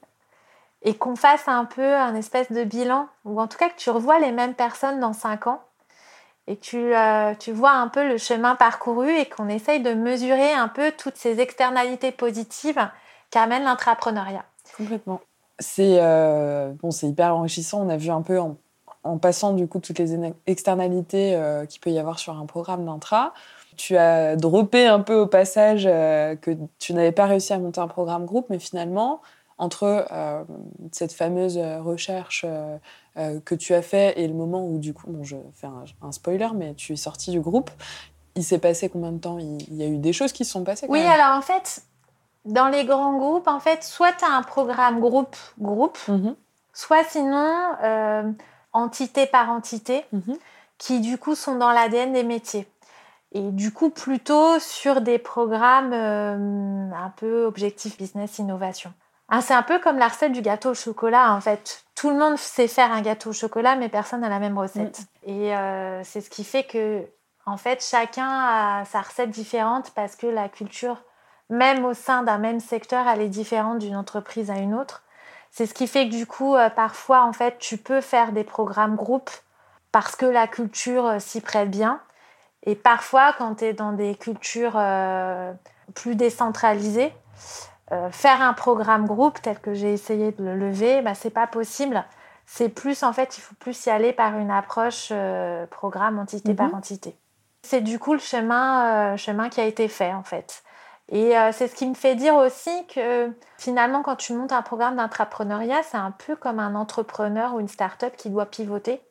[0.84, 3.90] et qu'on fasse un peu un espèce de bilan, ou en tout cas que tu
[3.90, 5.62] revois les mêmes personnes dans cinq ans
[6.46, 9.94] et que tu, euh, tu vois un peu le chemin parcouru et qu'on essaye de
[9.94, 12.86] mesurer un peu toutes ces externalités positives
[13.30, 14.44] qu'amène l'intrapreneuriat.
[14.76, 15.20] Complètement.
[15.58, 17.80] C'est euh, bon, c'est hyper enrichissant.
[17.80, 18.58] On a vu un peu en,
[19.04, 22.84] en passant du coup toutes les externalités euh, qu'il peut y avoir sur un programme
[22.84, 23.32] d'intra.
[23.76, 27.88] Tu as droppé un peu au passage que tu n'avais pas réussi à monter un
[27.88, 29.20] programme groupe, mais finalement,
[29.58, 30.44] entre euh,
[30.92, 35.06] cette fameuse euh, recherche euh, que tu as fait et le moment où, du coup,
[35.08, 35.68] bon, je fais
[36.02, 37.70] un, spoiler, mais tu es sorti du groupe,
[38.34, 39.38] il s'est passé combien de temps?
[39.38, 41.82] Il, y a eu des choses qui se sont passées Oui, alors en fait,
[42.44, 46.34] dans les grands groupes, en fait, soit tu as un programme groupe-groupe, mhm.
[46.72, 47.76] soit sinon
[48.72, 50.36] entité par entité, mhm.
[50.78, 52.66] qui du coup sont dans l'ADN des métiers.
[53.34, 58.92] Et du coup, plutôt sur des programmes un peu objectif business innovation.
[59.28, 61.84] Ah, c'est un peu comme la recette du gâteau au chocolat, en fait.
[61.94, 65.00] Tout le monde sait faire un gâteau au chocolat, mais personne n'a la même recette.
[65.26, 65.30] Mm.
[65.30, 67.02] Et euh, c'est ce qui fait que,
[67.46, 71.02] en fait, chacun a sa recette différente parce que la culture,
[71.48, 75.02] même au sein d'un même secteur, elle est différente d'une entreprise à une autre.
[75.50, 78.44] C'est ce qui fait que, du coup, euh, parfois, en fait, tu peux faire des
[78.44, 79.30] programmes groupes
[79.90, 82.00] parce que la culture euh, s'y prête bien.
[82.64, 84.80] Et parfois, quand tu es dans des cultures
[85.94, 87.12] plus décentralisées,
[87.92, 91.46] euh, faire un programme groupe tel que j'ai essayé de le lever, bah, c'est pas
[91.46, 92.02] possible.
[92.46, 96.54] C'est plus, en fait, il faut plus y aller par une approche euh, programme entité
[96.54, 96.76] par mhm.
[96.76, 97.16] entité.
[97.62, 100.62] C'est du coup le chemin, euh, chemin qui a été fait, en fait.
[101.10, 104.96] Et c'est ce qui me fait dire aussi que finalement, quand tu montes un programme
[104.96, 109.02] d'intrapreneuriat, c'est un peu comme un entrepreneur ou une start-up qui doit pivoter.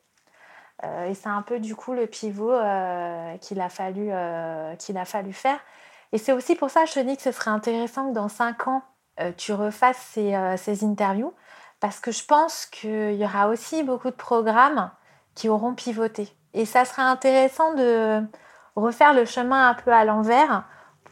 [0.82, 2.52] Et c'est un peu du coup le pivot
[3.40, 4.10] qu'il a, fallu,
[4.78, 5.58] qu'il a fallu faire.
[6.14, 8.28] Et c'est aussi pour ça que je te dis que ce serait intéressant que dans
[8.28, 8.82] cinq ans,
[9.20, 11.32] euh, tu refasses ces, euh, ces, interviews,
[11.80, 14.90] parce que je pense qu'il y aura aussi beaucoup de programmes
[15.34, 16.28] qui auront pivoté.
[16.52, 18.22] Et ça serait intéressant de
[18.76, 20.64] refaire le chemin un peu à l'envers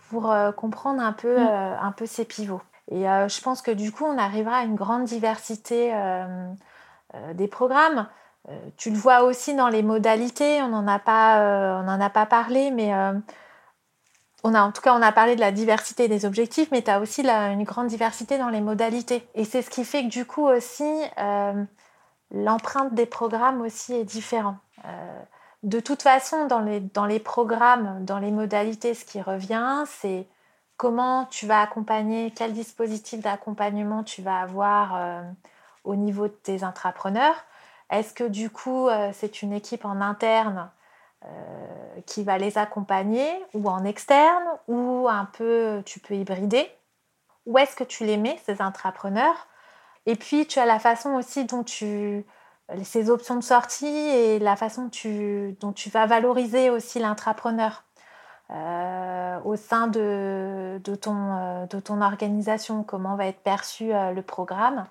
[0.08, 1.78] pour euh, comprendre un peu, mm.
[1.80, 2.62] un peu ces pivots.
[2.88, 5.94] Et je pense que du coup, on arrivera à une grande diversité
[7.32, 8.06] des programmes.
[8.76, 12.70] Tu le vois aussi dans les modalités, on n'en a, pas, on a pas parlé,
[12.70, 12.92] mais
[14.44, 16.90] on a, en tout cas, on a parlé de la diversité des objectifs, mais tu
[16.90, 19.26] as aussi une grande diversité dans les modalités.
[19.34, 21.64] Et c'est ce qui fait que du coup aussi, euh,
[22.32, 24.56] l'empreinte des programmes aussi est différente.
[24.84, 25.22] Euh,
[25.62, 30.26] de toute façon, dans les, dans les programmes, dans les modalités, ce qui revient, c'est
[30.76, 35.22] comment tu vas accompagner, quel dispositif d'accompagnement tu vas avoir euh,
[35.84, 37.44] au niveau de tes intrapreneurs.
[37.92, 40.70] Est-ce que du coup, c'est une équipe en interne
[41.24, 46.68] euh, qui va les accompagner ou en externe ou un peu tu peux hybrider?
[47.46, 49.46] Où est-ce que tu les mets, ces intrapreneurs?
[50.06, 52.24] Et puis tu as la façon aussi dont tu
[52.82, 54.90] ces options de sortie et la façon
[55.60, 57.84] dont tu vas valoriser aussi l'intrapreneur
[58.50, 64.22] euh, au sein de, de, ton, euh, de ton organisation, comment va être perçu le
[64.22, 64.86] programme.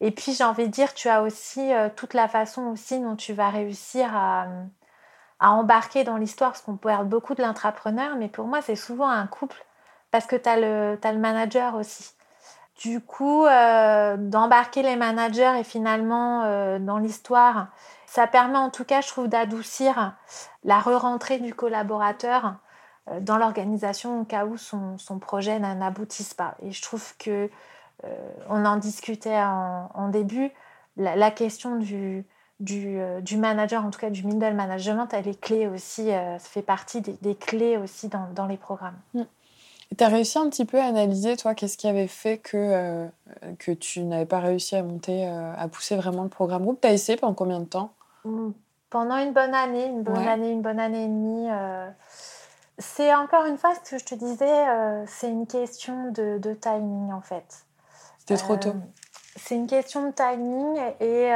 [0.00, 3.32] Et puis j'ai envie de dire, tu as aussi toute la façon aussi dont tu
[3.32, 4.46] vas réussir à,
[5.40, 9.26] embarquer dans l'histoire, parce qu'on parle beaucoup de l'intrapreneur, mais pour moi, c'est souvent un
[9.26, 9.64] couple,
[10.10, 12.12] parce que tu as, le manager aussi.
[12.78, 17.68] Du coup, euh, d'embarquer les managers et finalement euh, dans l'histoire,
[18.06, 20.14] ça permet en tout cas, je trouve, d'adoucir
[20.62, 22.54] la re-rentrée du collaborateur
[23.10, 26.54] euh, dans l'organisation au cas où son projet n'aboutisse pas.
[26.62, 27.50] Et je trouve que
[28.48, 30.50] on en discutait en, début,
[30.96, 32.24] la question du,
[32.60, 36.48] euh, du, manager, en tout cas du middle management, elle est clé aussi, euh, ça
[36.48, 38.98] fait partie des, clés aussi dans, les programmes.
[39.14, 39.22] Mm.
[39.96, 43.06] Tu as réussi un petit peu à analyser, toi, qu'est-ce qui avait fait que, euh,
[43.58, 46.80] que tu n'avais pas réussi à monter, à pousser vraiment le programme groupe?
[46.80, 47.92] Tu as essayé pendant combien de temps?
[48.24, 48.50] Mm.
[48.90, 51.48] Pendant une bonne année, une bonne année, une bonne année et demie.
[52.78, 54.64] C'est encore une fois ce que je te disais,
[55.06, 57.66] c'est une question de, de, timing en fait.
[58.36, 58.74] Tôt.
[59.36, 61.32] C'est une question de timing et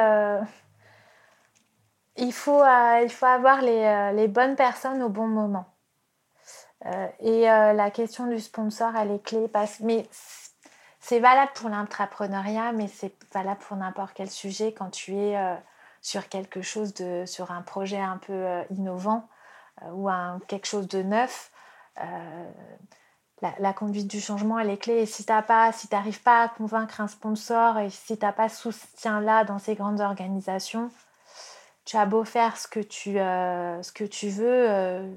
[2.16, 5.66] il faut, euh, il faut avoir les, euh, les, bonnes personnes au bon moment.
[6.87, 9.48] Euh, et la question du sponsor, elle est clé.
[9.48, 10.07] Parce, mais
[10.98, 15.37] c'est valable pour l'entrepreneuriat, mais c'est valable pour n'importe quel sujet quand tu es
[16.00, 19.28] sur quelque chose de, sur un projet un peu innovant
[19.92, 21.52] ou un, quelque chose de neuf.
[23.59, 25.05] La, conduite du changement, elle est clé.
[25.05, 29.59] Si tu n'arrives pas à convaincre un sponsor et si tu n'as pas soutien-là dans
[29.59, 30.90] ces grandes organisations,
[31.85, 35.12] tu as beau faire ce que tu, euh, veux, euh,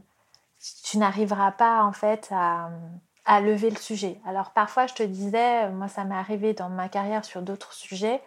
[0.83, 2.69] tu n'arriveras pas en fait à,
[3.25, 4.19] à, lever le sujet.
[4.25, 8.23] Alors parfois, je te disais, moi ça m'est arrivé dans ma carrière sur d'autres sujets,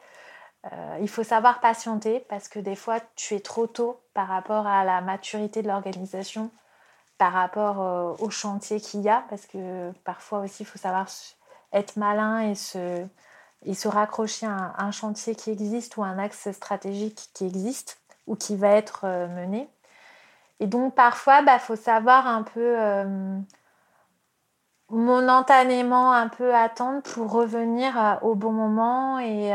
[0.72, 4.66] euh, il faut savoir patienter parce que des fois, tu es trop tôt par rapport
[4.66, 6.50] à la maturité de l'organisation,
[7.18, 11.08] par rapport au chantier qu'il y a, parce que parfois aussi, il faut savoir
[11.72, 13.04] être malin et se,
[13.64, 18.36] et se raccrocher à un chantier qui existe ou un axe stratégique qui existe ou
[18.36, 19.68] qui va être euh, menée.
[20.60, 23.38] Et donc parfois, il bah, faut savoir un peu euh,
[24.90, 29.48] momentanément un peu attendre pour revenir euh, au bon moment et,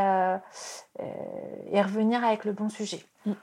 [1.71, 3.06] et revenir avec le bon sujet.
[3.26, 3.34] Mm.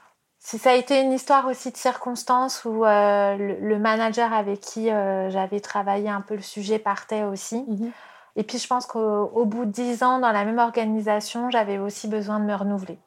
[0.40, 5.60] Si ça a été une histoire aussi de circonstances où le, manager avec qui j'avais
[5.60, 7.62] travaillé un peu le sujet partait aussi.
[7.68, 7.90] Mm-hmm.
[8.36, 12.08] Et puis je pense qu'au bout de dix ans dans la même organisation, j'avais aussi
[12.08, 12.98] besoin de me renouveler.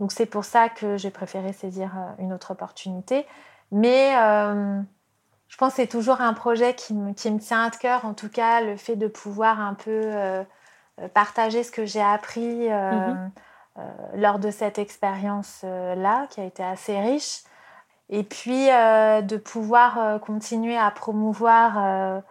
[0.00, 3.26] Donc c'est pour ça que j'ai préféré saisir euh, une autre opportunité.
[3.70, 4.80] Mais euh,
[5.48, 8.14] je pense que c'est toujours un projet qui me, qui me, tient à cœur, en
[8.14, 10.44] tout cas le fait de pouvoir un peu euh,
[11.14, 13.30] partager ce que j'ai appris mhm.
[14.14, 17.42] Lors de cette expérience-là, qui a été assez riche.
[18.10, 22.22] Et puis de pouvoir continuer à promouvoir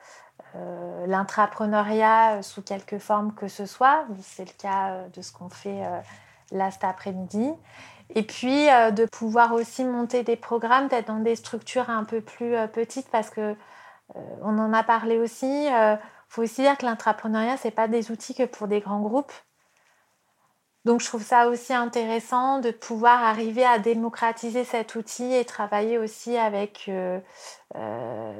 [1.06, 4.06] l'intrapreneuriat sous quelque forme que ce soit.
[4.22, 5.82] C'est le cas de ce qu'on fait
[6.52, 7.52] là cet après-midi.
[8.16, 12.22] Et puis euh, de pouvoir aussi monter des programmes, d'être dans des structures un peu
[12.22, 13.42] plus euh, petites parce que
[14.16, 15.66] euh, on en a parlé aussi.
[15.66, 19.02] Il faut aussi dire que l'intrapreneuriat, ce n'est pas des outils que pour des grands
[19.02, 19.32] groupes.
[20.86, 25.98] Donc je trouve ça aussi intéressant de pouvoir arriver à démocratiser cet outil et travailler
[25.98, 26.92] aussi avec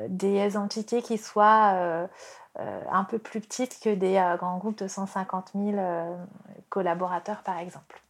[0.10, 2.10] des entités qui soient
[2.58, 5.78] un peu plus petites que des grands groupes de 150 000
[6.70, 8.03] collaborateurs par exemple.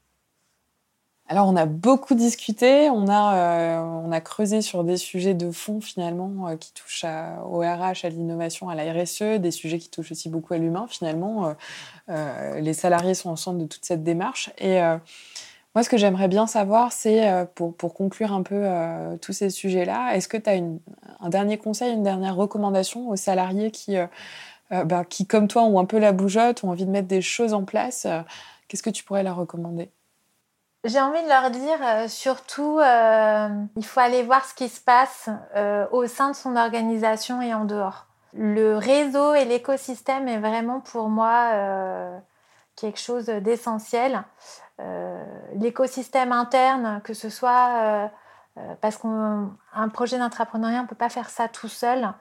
[1.33, 5.49] Alors, on a beaucoup discuté, on a, euh, on a creusé sur des sujets de
[5.49, 7.05] fond finalement euh, qui touchent
[7.49, 10.85] au RH, à l'innovation, à la RSE, des sujets qui touchent aussi beaucoup à l'humain
[10.87, 11.55] finalement.
[12.09, 14.51] Euh, les salariés sont au centre de toute cette démarche.
[14.59, 14.79] Et
[15.73, 18.67] moi, ce que j'aimerais bien savoir, c'est pour, pour, conclure un peu
[19.19, 20.61] tous ces sujets-là, est-ce que tu as
[21.19, 23.95] un dernier conseil, une dernière recommandation aux salariés qui,
[24.69, 27.55] bah, qui, comme toi, ont un peu la bougeotte, ont envie de mettre des choses
[27.55, 28.05] en place
[28.67, 29.89] Qu'est-ce que tu pourrais leur recommander?
[30.83, 34.81] J'ai envie de leur dire euh, surtout, euh, il faut aller voir ce qui se
[34.81, 38.07] passe euh, au sein de son organisation et en dehors.
[38.33, 41.51] Le réseau et l'écosystème est vraiment pour moi
[42.75, 44.23] quelque chose d'essentiel.
[45.53, 48.09] L'écosystème interne, que ce soit
[48.81, 52.11] parce qu'un projet d'entrepreneuriat, on ne peut pas faire ça tout seul.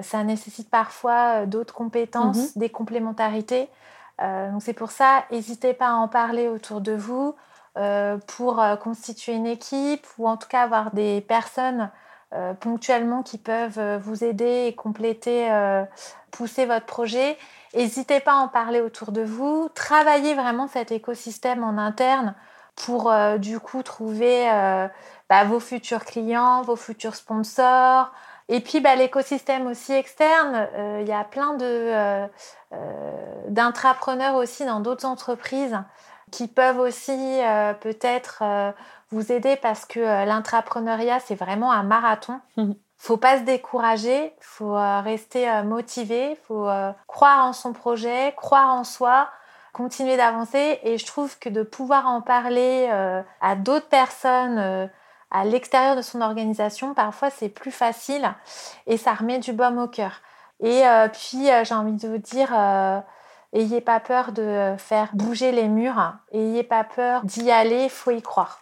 [0.00, 2.62] ça nécessite parfois d'autres compétences, mhm.
[2.62, 3.68] des complémentarités.
[4.18, 7.34] donc c'est pour ça, n'hésitez pas à en parler autour de vous.
[7.78, 11.90] Euh, pour euh, constituer une équipe ou en tout cas avoir des personnes
[12.34, 15.48] euh, ponctuellement qui peuvent vous aider et compléter,
[16.30, 17.38] pousser votre projet.
[17.74, 19.70] N'hésitez pas à en parler autour de vous.
[19.74, 22.34] Travaillez vraiment cet écosystème en interne
[22.76, 24.46] pour du coup trouver
[25.28, 28.12] bah, vos futurs clients, vos futurs sponsors.
[28.48, 30.68] Et puis bah, l'écosystème aussi externe,
[31.00, 31.56] il y a plein
[33.48, 35.78] d'intrapreneurs aussi dans d'autres entreprises
[36.32, 38.72] qui peuvent aussi euh, peut-être euh,
[39.10, 42.40] vous aider parce que l'intrapreneuriat, c'est vraiment un marathon.
[42.98, 46.68] faut pas se décourager, faut rester motivé, faut
[47.08, 49.28] croire en son projet, croire en soi,
[49.72, 50.78] continuer d'avancer.
[50.82, 52.88] Et je trouve que de pouvoir en parler
[53.40, 54.88] à d'autres personnes
[55.32, 58.32] à l'extérieur de son organisation, parfois c'est plus facile
[58.86, 60.20] et ça remet du baume au cœur.
[60.60, 63.00] Et euh, puis euh, j'ai envie de vous dire, euh,
[63.52, 68.10] ayez pas peur de faire bouger les murs, ayez pas peur d'y aller, il faut
[68.10, 68.60] y croire.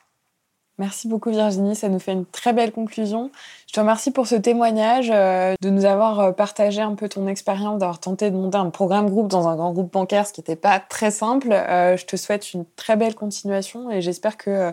[0.79, 3.31] Merci beaucoup Virginie, ça nous fait une très belle conclusion.
[3.67, 8.01] Je te remercie pour ce témoignage, de nous avoir partagé un peu ton expérience, d'avoir
[8.01, 10.81] tenté de monter un programme groupe dans un grand groupe bancaire, ce qui n'était pas
[10.81, 11.49] très simple.
[11.51, 14.73] je te souhaite une très belle continuation et j'espère que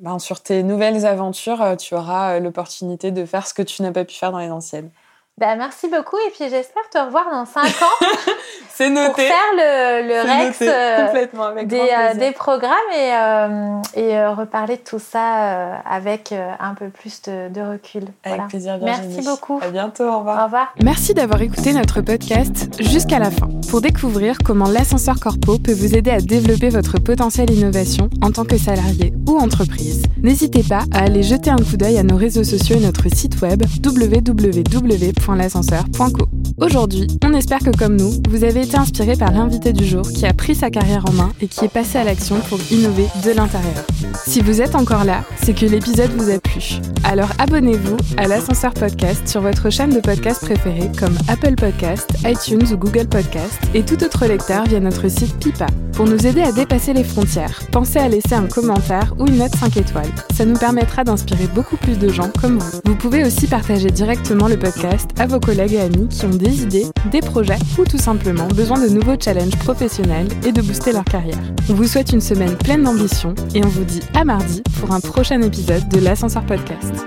[0.00, 3.82] ben, sur tes nouvelles aventures, euh, tu auras euh, l'opportunité de faire ce que tu
[3.82, 4.90] n'as pas pu faire dans les anciennes.
[5.40, 8.06] Ben, merci beaucoup et puis j'espère te revoir dans 5 ans.
[8.74, 9.06] C'est noté.
[9.08, 15.76] Pour faire le, le Rex euh, des, des, programmes et, et reparler de tout ça
[15.80, 18.04] avec un peu plus de, recul.
[18.24, 19.14] Avec plaisir, Virginie.
[19.14, 19.60] Merci beaucoup.
[19.62, 20.40] À bientôt, au revoir.
[20.40, 20.74] Au revoir.
[20.82, 25.94] Merci d'avoir écouté notre podcast jusqu'à la fin pour découvrir comment l'ascenseur corpo peut vous
[25.94, 30.04] aider à développer votre potentiel innovation en tant que salarié ou entreprise.
[30.22, 33.40] N'hésitez pas à aller jeter un coup d'œil à nos réseaux sociaux et notre site
[33.42, 33.62] web
[35.30, 36.39] www.l'ascenseur.co.
[36.60, 40.26] Aujourd'hui, on espère que comme nous, vous avez été inspiré par l'invité du jour qui
[40.26, 43.30] a pris sa carrière en main et qui est passé à l'action pour innover de
[43.30, 43.86] l'intérieur.
[44.26, 46.80] Si vous êtes encore là, c'est que l'épisode vous a plu.
[47.04, 52.66] Alors abonnez-vous à l'ascenseur podcast sur votre chaîne de podcast préférée comme Apple Podcast, iTunes
[52.70, 55.66] ou Google Podcast et tout autre lecteur via notre site Pipa.
[55.94, 59.54] Pour nous aider à dépasser les frontières, pensez à laisser un commentaire ou une note
[59.56, 60.12] 5 étoiles.
[60.34, 62.80] Ça nous permettra d'inspirer beaucoup plus de gens comme vous.
[62.84, 66.49] Vous pouvez aussi partager directement le podcast à vos collègues et amis qui ont des
[66.50, 70.92] des idées, des projets ou tout simplement besoin de nouveaux challenges professionnels et de booster
[70.92, 71.38] leur carrière.
[71.68, 75.00] On vous souhaite une semaine pleine d'ambition et on vous dit à mardi pour un
[75.00, 77.06] prochain épisode de l'Ascenseur Podcast.